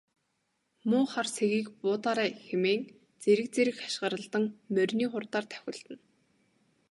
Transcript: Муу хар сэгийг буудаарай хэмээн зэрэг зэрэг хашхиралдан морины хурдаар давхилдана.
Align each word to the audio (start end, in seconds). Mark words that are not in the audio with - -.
Муу 0.89 1.05
хар 1.13 1.27
сэгийг 1.35 1.67
буудаарай 1.81 2.29
хэмээн 2.47 2.83
зэрэг 3.21 3.47
зэрэг 3.55 3.75
хашхиралдан 3.81 4.45
морины 4.73 5.05
хурдаар 5.11 5.45
давхилдана. 5.49 6.01